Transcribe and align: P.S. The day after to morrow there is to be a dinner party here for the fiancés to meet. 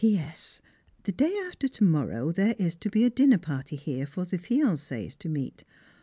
P.S. 0.01 0.63
The 1.03 1.11
day 1.11 1.37
after 1.45 1.67
to 1.67 1.83
morrow 1.83 2.31
there 2.31 2.55
is 2.57 2.73
to 2.77 2.89
be 2.89 3.03
a 3.03 3.11
dinner 3.11 3.37
party 3.37 3.75
here 3.75 4.07
for 4.07 4.25
the 4.25 4.39
fiancés 4.39 5.15
to 5.19 5.29
meet. 5.29 5.63